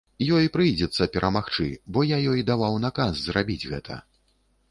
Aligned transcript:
Ёй 0.35 0.45
прыйдзецца 0.53 1.07
перамагчы, 1.15 1.67
бо 1.97 2.05
я 2.11 2.17
ёй 2.33 2.41
даваў 2.49 2.79
наказ 2.87 3.13
зрабіць 3.27 3.67
гэта. 3.75 3.99